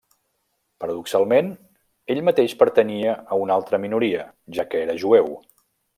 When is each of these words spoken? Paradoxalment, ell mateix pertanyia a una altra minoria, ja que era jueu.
Paradoxalment, 0.83 1.51
ell 2.15 2.23
mateix 2.29 2.57
pertanyia 2.63 3.13
a 3.37 3.41
una 3.45 3.59
altra 3.61 3.81
minoria, 3.85 4.25
ja 4.59 4.67
que 4.73 4.83
era 4.87 5.01
jueu. 5.05 5.31